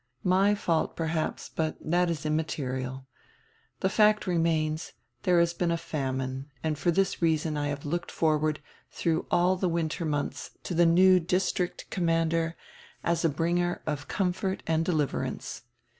[0.23, 3.05] My fault, perhaps, but diat is immaterial.
[3.81, 4.93] The fact remains,
[5.25, 8.61] diere has been a famine, and for this reason I have looked forward,
[8.97, 12.55] dirough all die winter mondis, to the new district commander
[13.03, 15.65] as a bringer of comfort and deliverance.